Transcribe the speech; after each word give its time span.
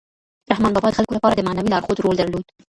رحمان 0.51 0.71
بابا 0.75 0.89
د 0.91 0.97
خلکو 0.97 1.13
لپاره 1.17 1.33
د 1.35 1.41
معنوي 1.47 1.69
لارښود 1.71 1.99
رول 2.03 2.15
درلود. 2.17 2.45